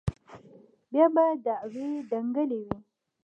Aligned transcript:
بيا 0.91 1.05
به 1.13 1.23
دعوې 1.45 1.89
دنگلې 2.11 2.59
وې. 2.65 2.75